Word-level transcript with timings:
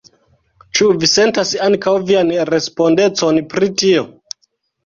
Ĉu 0.77 0.87
vi 1.03 1.09
sentas 1.11 1.51
ankaŭ 1.67 1.93
vian 2.07 2.31
respondecon 2.53 3.41
pri 3.53 3.71
tio? 3.83 4.09